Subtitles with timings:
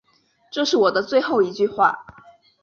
[0.49, 2.03] 这是我的最后一句话